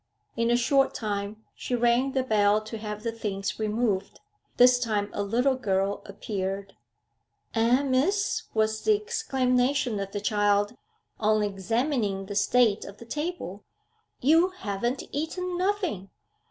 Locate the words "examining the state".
11.43-12.83